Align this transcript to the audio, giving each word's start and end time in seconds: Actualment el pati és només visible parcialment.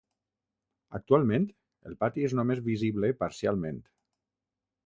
Actualment 0.99 1.45
el 1.91 1.97
pati 2.05 2.25
és 2.31 2.35
només 2.39 2.65
visible 2.71 3.15
parcialment. 3.23 3.79